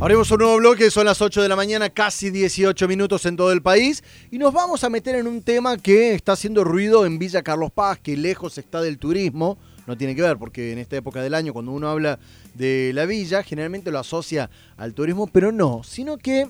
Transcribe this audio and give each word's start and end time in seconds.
Abrimos 0.00 0.30
un 0.30 0.38
nuevo 0.38 0.58
bloque, 0.58 0.92
son 0.92 1.06
las 1.06 1.20
8 1.20 1.42
de 1.42 1.48
la 1.48 1.56
mañana, 1.56 1.90
casi 1.90 2.30
18 2.30 2.86
minutos 2.86 3.26
en 3.26 3.36
todo 3.36 3.50
el 3.50 3.62
país, 3.62 4.04
y 4.30 4.38
nos 4.38 4.52
vamos 4.52 4.84
a 4.84 4.90
meter 4.90 5.16
en 5.16 5.26
un 5.26 5.42
tema 5.42 5.76
que 5.76 6.14
está 6.14 6.32
haciendo 6.32 6.62
ruido 6.62 7.04
en 7.04 7.18
Villa 7.18 7.42
Carlos 7.42 7.72
Paz, 7.72 7.98
que 7.98 8.16
lejos 8.16 8.58
está 8.58 8.80
del 8.80 8.98
turismo, 8.98 9.58
no 9.88 9.98
tiene 9.98 10.14
que 10.14 10.22
ver, 10.22 10.38
porque 10.38 10.70
en 10.70 10.78
esta 10.78 10.94
época 10.94 11.20
del 11.20 11.34
año, 11.34 11.52
cuando 11.52 11.72
uno 11.72 11.88
habla 11.88 12.20
de 12.54 12.92
la 12.94 13.06
villa, 13.06 13.42
generalmente 13.42 13.90
lo 13.90 13.98
asocia 13.98 14.48
al 14.76 14.94
turismo, 14.94 15.26
pero 15.26 15.50
no, 15.50 15.82
sino 15.82 16.16
que 16.16 16.48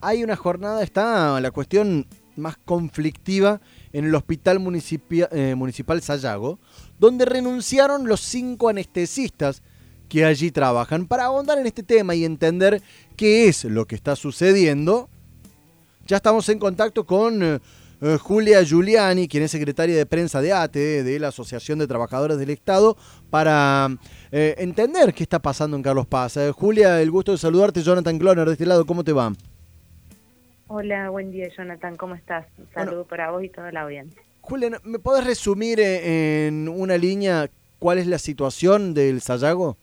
hay 0.00 0.24
una 0.24 0.34
jornada, 0.34 0.82
está 0.82 1.40
la 1.40 1.52
cuestión 1.52 2.04
más 2.34 2.56
conflictiva 2.64 3.60
en 3.92 4.06
el 4.06 4.14
Hospital 4.16 4.56
eh, 4.56 5.54
Municipal 5.56 6.02
Sayago, 6.02 6.58
donde 6.98 7.26
renunciaron 7.26 8.08
los 8.08 8.18
cinco 8.20 8.68
anestesistas 8.68 9.62
que 10.08 10.24
allí 10.24 10.50
trabajan. 10.50 11.06
Para 11.06 11.24
ahondar 11.24 11.58
en 11.58 11.66
este 11.66 11.82
tema 11.82 12.14
y 12.14 12.24
entender 12.24 12.82
qué 13.16 13.48
es 13.48 13.64
lo 13.64 13.86
que 13.86 13.94
está 13.94 14.16
sucediendo, 14.16 15.08
ya 16.06 16.16
estamos 16.16 16.48
en 16.48 16.58
contacto 16.58 17.04
con 17.04 17.42
eh, 17.42 17.58
eh, 18.00 18.16
Julia 18.18 18.62
Giuliani, 18.62 19.28
quien 19.28 19.42
es 19.42 19.50
secretaria 19.50 19.96
de 19.96 20.06
prensa 20.06 20.40
de 20.40 20.52
ATE, 20.52 21.02
de 21.02 21.18
la 21.18 21.28
Asociación 21.28 21.78
de 21.78 21.86
Trabajadores 21.86 22.38
del 22.38 22.50
Estado, 22.50 22.96
para 23.28 23.88
eh, 24.32 24.54
entender 24.58 25.12
qué 25.12 25.22
está 25.22 25.38
pasando 25.38 25.76
en 25.76 25.82
Carlos 25.82 26.06
Paz. 26.06 26.38
Julia, 26.54 27.00
el 27.02 27.10
gusto 27.10 27.32
de 27.32 27.38
saludarte, 27.38 27.82
Jonathan 27.82 28.18
Cloner, 28.18 28.46
de 28.46 28.52
este 28.52 28.66
lado, 28.66 28.86
¿cómo 28.86 29.04
te 29.04 29.12
va? 29.12 29.32
Hola, 30.68 31.10
buen 31.10 31.30
día, 31.30 31.48
Jonathan, 31.56 31.96
¿cómo 31.96 32.14
estás? 32.14 32.46
Un 32.58 32.68
saludo 32.72 33.04
para 33.06 33.30
vos 33.30 33.42
y 33.42 33.48
toda 33.48 33.72
la 33.72 33.82
audiencia. 33.82 34.20
Julia, 34.40 34.80
¿me 34.84 34.98
podés 34.98 35.26
resumir 35.26 35.80
en 35.80 36.68
una 36.68 36.96
línea 36.96 37.50
cuál 37.78 37.98
es 37.98 38.06
la 38.06 38.18
situación 38.18 38.94
del 38.94 39.20
Sayago? 39.20 39.76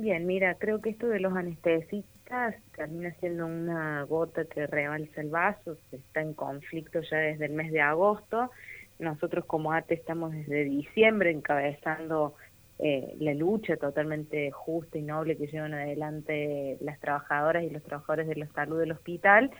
Bien, 0.00 0.24
mira, 0.28 0.54
creo 0.54 0.80
que 0.80 0.90
esto 0.90 1.08
de 1.08 1.18
los 1.18 1.34
anestesistas 1.34 2.54
termina 2.76 3.12
siendo 3.14 3.46
una 3.46 4.04
gota 4.04 4.44
que 4.44 4.64
rebalsa 4.68 5.20
el 5.20 5.28
vaso, 5.28 5.76
está 5.90 6.20
en 6.20 6.34
conflicto 6.34 7.00
ya 7.00 7.16
desde 7.16 7.46
el 7.46 7.52
mes 7.52 7.72
de 7.72 7.80
agosto. 7.80 8.52
Nosotros 9.00 9.44
como 9.46 9.72
ATE 9.72 9.94
estamos 9.94 10.30
desde 10.30 10.62
diciembre 10.62 11.32
encabezando 11.32 12.36
eh, 12.78 13.16
la 13.18 13.34
lucha 13.34 13.76
totalmente 13.76 14.52
justa 14.52 14.98
y 14.98 15.02
noble 15.02 15.36
que 15.36 15.48
llevan 15.48 15.74
adelante 15.74 16.78
las 16.80 17.00
trabajadoras 17.00 17.64
y 17.64 17.70
los 17.70 17.82
trabajadores 17.82 18.28
de 18.28 18.36
la 18.36 18.46
salud 18.52 18.78
del 18.78 18.92
hospital. 18.92 19.50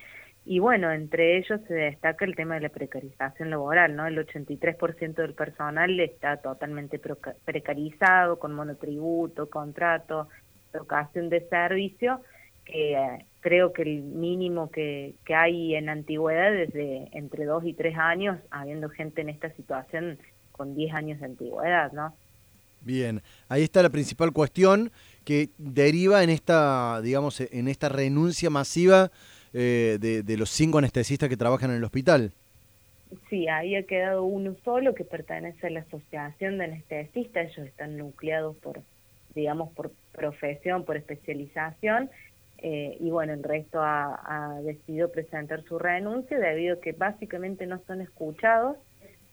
Y 0.51 0.61
bueno, 0.61 0.91
entre 0.91 1.37
ellos 1.37 1.61
se 1.69 1.75
destaca 1.75 2.25
el 2.25 2.35
tema 2.35 2.55
de 2.55 2.63
la 2.63 2.69
precarización 2.71 3.51
laboral, 3.51 3.95
¿no? 3.95 4.07
El 4.07 4.17
83% 4.17 5.15
del 5.17 5.35
personal 5.35 6.01
está 6.01 6.39
totalmente 6.39 6.99
precarizado, 7.45 8.39
con 8.39 8.55
monotributo, 8.55 9.51
contrato, 9.51 10.27
locación 10.73 11.29
de 11.29 11.47
servicio, 11.51 12.23
que 12.65 12.95
eh, 12.95 13.27
creo 13.41 13.75
que 13.75 13.83
el 13.83 14.01
mínimo 14.01 14.71
que, 14.71 15.17
que 15.27 15.35
hay 15.35 15.75
en 15.75 15.91
antigüedad 15.91 16.51
desde 16.51 17.11
entre 17.13 17.45
dos 17.45 17.67
y 17.67 17.75
tres 17.75 17.99
años, 17.99 18.39
habiendo 18.51 18.89
gente 18.89 19.21
en 19.21 19.29
esta 19.29 19.51
situación 19.51 20.19
con 20.53 20.75
10 20.75 20.95
años 20.95 21.21
de 21.21 21.27
antigüedad, 21.27 21.93
¿no? 21.93 22.15
Bien, 22.81 23.21
ahí 23.51 23.65
está 23.65 23.83
la 23.83 23.91
principal 23.91 24.33
cuestión 24.33 24.93
que 25.27 25.51
deriva 25.59 26.23
en 26.23 26.31
esta, 26.31 27.03
digamos, 27.03 27.39
en 27.43 27.69
esta 27.69 27.91
renuncia 27.91 28.49
masiva 28.49 29.11
eh, 29.53 29.99
de, 30.01 30.37
los 30.37 30.51
cinco 30.51 30.79
anestesistas 30.79 31.29
que 31.29 31.37
trabajan 31.37 31.71
en 31.71 31.77
el 31.77 31.85
hospital. 31.85 32.33
Sí, 33.31 33.49
ahí 33.49 33.75
ha 33.75 33.85
quedado 33.85 34.25
uno 34.25 34.55
solo 34.65 34.95
que 34.95 35.05
pertenece 35.05 35.67
a 35.67 35.71
la 35.71 35.81
Asociación 35.81 36.59
de 36.59 36.65
Anestesistas. 36.65 37.47
Ellos 37.53 37.67
están 37.67 37.97
nucleados 37.97 38.57
por, 38.57 38.83
digamos, 39.35 39.73
por 39.73 39.93
profesión, 40.13 40.85
por 40.85 40.97
especialización. 40.97 42.11
Eh, 42.59 42.97
y 43.01 43.11
bueno, 43.11 43.33
el 43.33 43.43
resto 43.43 43.81
ha, 43.81 44.61
decidido 44.63 45.11
presentar 45.11 45.63
su 45.65 45.79
renuncia 45.79 46.39
debido 46.39 46.75
a 46.75 46.81
que 46.81 46.93
básicamente 46.93 47.67
no 47.67 47.81
son 47.87 48.01
escuchados, 48.01 48.77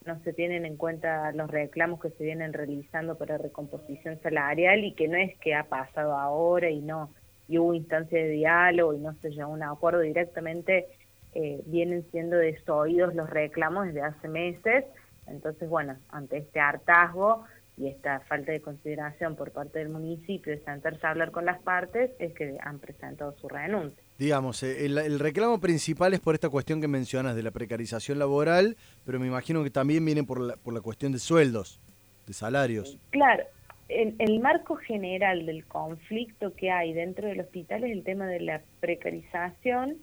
no 0.06 0.19
se 0.23 0.31
tienen 0.31 0.66
en 0.66 0.78
cuenta 0.78 1.31
los 1.31 1.50
reclamos 1.50 2.00
que 2.00 2.11
se 2.11 2.23
vienen 2.23 2.53
realizando 2.53 3.17
para 3.17 3.40
recomposición 3.40 4.19
salarial 4.22 4.84
y 4.84 4.94
que 4.94 5.07
no 5.07 5.17
es 5.17 5.35
que 5.40 5.56
ha 5.56 5.63
pasado 5.63 6.16
ahora 6.16 6.69
y 6.69 6.79
no 6.81 7.09
y 7.47 7.57
hubo 7.57 7.73
instancia 7.73 8.17
de 8.17 8.29
diálogo 8.29 8.94
y 8.94 9.00
no 9.00 9.13
se 9.22 9.29
llegó 9.29 9.44
a 9.44 9.47
un 9.47 9.63
acuerdo 9.63 10.00
directamente, 10.00 10.88
eh, 11.33 11.61
vienen 11.66 12.06
siendo 12.11 12.38
desoídos 12.38 13.13
los 13.13 13.29
reclamos 13.29 13.88
desde 13.88 14.01
hace 14.01 14.28
meses. 14.28 14.85
Entonces, 15.28 15.69
bueno, 15.69 15.97
ante 16.09 16.38
este 16.38 16.59
hartazgo 16.59 17.44
y 17.78 17.88
esta 17.88 18.22
falta 18.22 18.51
de 18.51 18.61
consideración 18.61 19.35
por 19.35 19.51
parte 19.51 19.79
del 19.79 19.89
municipio 19.89 20.53
de 20.53 20.63
sentarse 20.63 21.05
a 21.05 21.09
hablar 21.09 21.31
con 21.31 21.45
las 21.45 21.61
partes, 21.61 22.11
es 22.19 22.34
que 22.34 22.57
han 22.61 22.79
presentado 22.79 23.35
su 23.38 23.50
renuncia. 23.50 24.01
Digamos, 24.17 24.63
eh, 24.63 24.85
el, 24.85 25.19
reclamo 25.19 25.59
principal 25.59 26.13
es 26.13 26.22
por 26.22 26.35
esta 26.35 26.50
cuestión 26.50 26.79
que 26.79 26.88
mencionas 26.88 27.35
de 27.35 27.44
la 27.44 27.51
precarización 27.51 28.17
laboral, 28.17 28.78
pero 29.05 29.19
me 29.19 29.28
imagino 29.28 29.61
que 29.63 29.72
también 29.72 30.05
viene 30.05 30.23
por 30.23 30.39
la, 30.39 30.55
por 30.55 30.73
la 30.73 30.79
cuestión 30.79 31.11
de 31.11 31.19
sueldos, 31.19 31.81
de 32.25 32.34
salarios. 32.34 32.97
Claro, 33.09 33.44
en 33.88 34.16
el 34.19 34.40
marco 34.40 34.75
general 34.75 35.46
del 35.46 35.66
conflicto 35.66 36.53
que 36.53 36.72
hay 36.72 36.94
dentro 36.94 37.28
del 37.28 37.41
hospital 37.41 37.84
es 37.84 37.91
el 37.91 38.03
tema 38.03 38.28
de 38.28 38.40
la 38.40 38.62
precarización, 38.79 39.97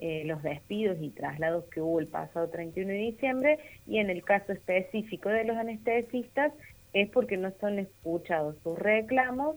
eh, 0.00 0.22
los 0.26 0.42
despidos 0.42 0.98
y 1.00 1.10
traslados 1.10 1.64
que 1.66 1.80
hubo 1.80 2.00
el 2.00 2.06
pasado 2.06 2.48
31 2.48 2.92
de 2.92 2.98
diciembre 2.98 3.58
y 3.86 3.98
en 3.98 4.10
el 4.10 4.22
caso 4.22 4.52
específico 4.52 5.28
de 5.28 5.44
los 5.44 5.56
anestesistas 5.56 6.52
es 6.92 7.10
porque 7.10 7.36
no 7.36 7.52
son 7.60 7.78
escuchados 7.78 8.56
sus 8.62 8.78
reclamos 8.78 9.56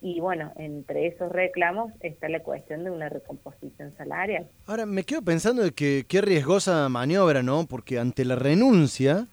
y 0.00 0.20
bueno, 0.20 0.52
entre 0.56 1.06
esos 1.06 1.32
reclamos 1.32 1.92
está 2.00 2.28
la 2.28 2.42
cuestión 2.42 2.84
de 2.84 2.90
una 2.90 3.08
recomposición 3.08 3.94
salarial. 3.96 4.46
Ahora, 4.66 4.86
me 4.86 5.04
quedo 5.04 5.22
pensando 5.22 5.62
de 5.62 5.72
que 5.72 6.04
qué 6.06 6.20
riesgosa 6.20 6.88
maniobra, 6.88 7.42
¿no? 7.42 7.66
Porque 7.66 7.98
ante 7.98 8.24
la 8.24 8.36
renuncia 8.36 9.26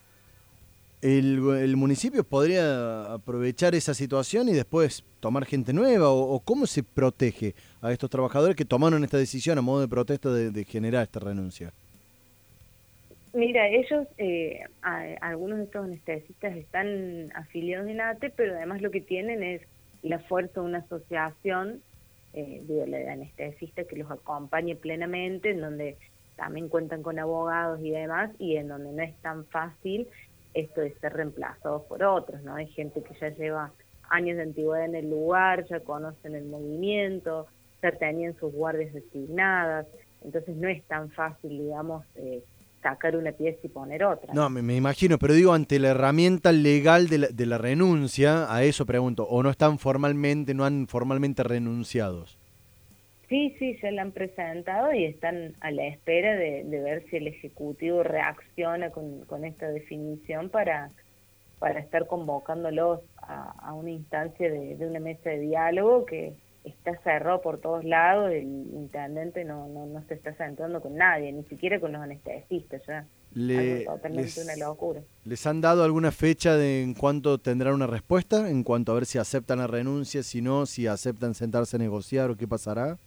el, 1.04 1.76
municipio 1.76 2.24
podría 2.24 3.12
aprovechar 3.12 3.74
esa 3.74 3.92
situación 3.92 4.48
y 4.48 4.52
después 4.52 5.04
tomar 5.20 5.44
gente 5.44 5.74
nueva 5.74 6.10
o, 6.10 6.40
cómo 6.40 6.66
se 6.66 6.82
protege 6.82 7.54
a 7.82 7.92
estos 7.92 8.08
trabajadores 8.08 8.56
que 8.56 8.64
tomaron 8.64 9.04
esta 9.04 9.18
decisión 9.18 9.58
a 9.58 9.60
modo 9.60 9.82
de 9.82 9.88
protesta 9.88 10.32
de, 10.32 10.64
generar 10.64 11.02
esta 11.02 11.20
renuncia? 11.20 11.72
Mira, 13.34 13.68
ellos, 13.68 14.06
eh, 14.16 14.60
algunos 15.20 15.58
de 15.58 15.64
estos 15.64 15.84
anestesistas 15.84 16.56
están 16.56 17.32
afiliados 17.34 17.86
en 17.88 18.00
ATE, 18.00 18.30
pero 18.30 18.54
además 18.54 18.80
lo 18.80 18.90
que 18.90 19.02
tienen 19.02 19.42
es 19.42 19.60
la 20.02 20.20
fuerza 20.20 20.60
de 20.60 20.66
una 20.66 20.78
asociación 20.78 21.82
eh, 22.32 22.62
de, 22.66 23.10
anestesistas 23.10 23.86
que 23.86 23.96
los 23.96 24.10
acompañe 24.10 24.74
plenamente, 24.74 25.50
en 25.50 25.60
donde 25.60 25.98
también 26.36 26.68
cuentan 26.70 27.02
con 27.02 27.18
abogados 27.18 27.80
y 27.82 27.90
demás, 27.90 28.30
y 28.38 28.56
en 28.56 28.68
donde 28.68 28.92
no 28.92 29.02
es 29.02 29.14
tan 29.16 29.44
fácil 29.46 30.08
esto 30.54 30.80
de 30.80 30.94
ser 30.94 31.12
reemplazados 31.12 31.82
por 31.82 32.02
otros, 32.02 32.42
¿no? 32.42 32.54
Hay 32.54 32.68
gente 32.68 33.02
que 33.02 33.14
ya 33.20 33.28
lleva 33.30 33.72
años 34.08 34.36
de 34.36 34.44
antigüedad 34.44 34.84
en 34.84 34.94
el 34.94 35.10
lugar, 35.10 35.66
ya 35.68 35.80
conocen 35.80 36.34
el 36.34 36.44
movimiento, 36.44 37.46
ya 37.82 37.92
tenían 37.92 38.36
sus 38.38 38.52
guardias 38.52 38.92
designadas, 38.92 39.86
entonces 40.22 40.56
no 40.56 40.68
es 40.68 40.82
tan 40.84 41.10
fácil, 41.10 41.50
digamos, 41.50 42.04
eh, 42.14 42.42
sacar 42.82 43.16
una 43.16 43.32
pieza 43.32 43.58
y 43.62 43.68
poner 43.68 44.04
otra. 44.04 44.32
No, 44.32 44.48
me, 44.50 44.76
imagino, 44.76 45.18
pero 45.18 45.34
digo, 45.34 45.52
ante 45.52 45.78
la 45.78 45.88
herramienta 45.88 46.52
legal 46.52 47.08
de 47.08 47.18
la, 47.18 47.26
de 47.28 47.46
la 47.46 47.58
renuncia, 47.58 48.52
a 48.54 48.62
eso 48.62 48.86
pregunto, 48.86 49.24
¿o 49.24 49.42
no 49.42 49.50
están 49.50 49.78
formalmente, 49.78 50.54
no 50.54 50.64
han 50.64 50.86
formalmente 50.86 51.42
renunciados? 51.42 52.38
Sí, 53.28 53.54
sí, 53.58 53.76
se 53.78 53.90
la 53.90 54.02
han 54.02 54.12
presentado 54.12 54.92
y 54.92 55.04
están 55.04 55.54
a 55.60 55.70
la 55.70 55.86
espera 55.86 56.36
de, 56.36 56.64
ver 56.64 57.04
si 57.08 57.16
el 57.16 57.28
Ejecutivo 57.28 58.02
reacciona 58.02 58.90
con, 58.90 59.24
con 59.24 59.44
esta 59.44 59.68
definición 59.68 60.50
para, 60.50 60.90
para 61.58 61.80
estar 61.80 62.06
convocándolos 62.06 63.00
a, 63.16 63.72
una 63.72 63.90
instancia 63.90 64.52
de, 64.52 64.76
una 64.86 65.00
mesa 65.00 65.30
de 65.30 65.40
diálogo 65.40 66.04
que 66.04 66.34
está 66.64 66.94
cerrado 67.02 67.40
por 67.40 67.60
todos 67.60 67.84
lados, 67.84 68.30
el 68.30 68.44
intendente 68.44 69.44
no, 69.44 69.68
no, 69.68 69.86
no 69.86 70.02
se 70.06 70.14
está 70.14 70.34
sentando 70.34 70.80
con 70.80 70.94
nadie, 70.94 71.32
ni 71.32 71.42
siquiera 71.44 71.80
con 71.80 71.92
los 71.92 72.02
anestesistas, 72.02 72.82
ya. 72.86 73.06
totalmente 73.86 74.42
una 74.42 74.56
locura. 74.56 75.00
¿Les 75.24 75.46
han 75.46 75.60
dado 75.60 75.84
alguna 75.84 76.10
fecha 76.10 76.56
de 76.56 76.82
en 76.82 76.94
cuánto 76.94 77.38
tendrán 77.38 77.74
una 77.74 77.86
respuesta? 77.86 78.48
En 78.50 78.62
cuanto 78.62 78.92
a 78.92 78.96
ver 78.96 79.06
si 79.06 79.18
aceptan 79.18 79.58
la 79.58 79.66
renuncia, 79.66 80.22
si 80.22 80.42
no, 80.42 80.66
si 80.66 80.86
aceptan 80.86 81.34
sentarse 81.34 81.76
a 81.76 81.78
negociar 81.78 82.30
o 82.30 82.36
qué 82.36 82.46
pasará? 82.46 82.98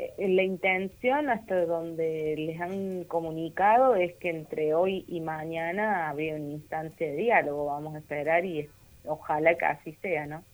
Eh, 0.00 0.28
la 0.28 0.44
intención 0.44 1.28
hasta 1.28 1.66
donde 1.66 2.36
les 2.38 2.60
han 2.60 3.02
comunicado 3.04 3.96
es 3.96 4.14
que 4.18 4.30
entre 4.30 4.72
hoy 4.72 5.04
y 5.08 5.20
mañana 5.20 6.08
habría 6.08 6.36
una 6.36 6.52
instancia 6.52 7.08
de 7.08 7.16
diálogo, 7.16 7.66
vamos 7.66 7.96
a 7.96 7.98
esperar 7.98 8.44
y 8.44 8.68
ojalá 9.04 9.58
que 9.58 9.64
así 9.64 9.98
sea, 10.00 10.26
¿no? 10.26 10.44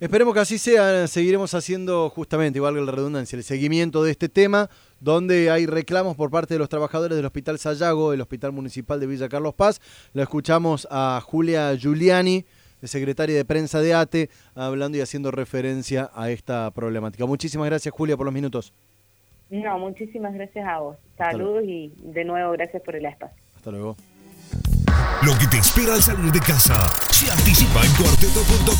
Esperemos 0.00 0.32
que 0.32 0.40
así 0.40 0.56
sea, 0.56 1.06
seguiremos 1.06 1.52
haciendo 1.52 2.08
justamente, 2.08 2.58
igual 2.58 2.76
que 2.76 2.80
la 2.80 2.92
redundancia, 2.92 3.36
el 3.36 3.44
seguimiento 3.44 4.02
de 4.02 4.10
este 4.10 4.30
tema, 4.30 4.70
donde 5.00 5.50
hay 5.50 5.66
reclamos 5.66 6.16
por 6.16 6.30
parte 6.30 6.54
de 6.54 6.58
los 6.58 6.70
trabajadores 6.70 7.14
del 7.14 7.26
Hospital 7.26 7.58
Sayago, 7.58 8.14
el 8.14 8.22
Hospital 8.22 8.52
Municipal 8.52 9.00
de 9.00 9.06
Villa 9.06 9.28
Carlos 9.28 9.52
Paz. 9.52 9.82
Lo 10.14 10.22
escuchamos 10.22 10.88
a 10.90 11.20
Julia 11.22 11.76
Giuliani, 11.76 12.46
secretaria 12.82 13.36
de 13.36 13.44
prensa 13.44 13.80
de 13.80 13.92
ATE, 13.92 14.30
hablando 14.54 14.96
y 14.96 15.02
haciendo 15.02 15.30
referencia 15.30 16.10
a 16.14 16.30
esta 16.30 16.70
problemática. 16.70 17.26
Muchísimas 17.26 17.66
gracias, 17.66 17.92
Julia, 17.94 18.16
por 18.16 18.24
los 18.24 18.34
minutos. 18.34 18.72
No, 19.62 19.78
muchísimas 19.78 20.34
gracias 20.34 20.66
a 20.66 20.80
vos. 20.80 20.96
Saludos 21.16 21.62
y 21.64 21.92
de 22.02 22.24
nuevo 22.24 22.50
gracias 22.52 22.82
por 22.82 22.96
el 22.96 23.06
espacio. 23.06 23.40
Hasta 23.54 23.70
luego. 23.70 23.96
Lo 25.22 25.38
que 25.38 25.46
te 25.46 25.58
espera 25.58 25.94
al 25.94 26.02
salir 26.02 26.32
de 26.32 26.40
casa 26.40 26.90
se 27.10 27.30
anticipa 27.30 27.84
en 27.84 27.92
cuarteto.com. 27.94 28.74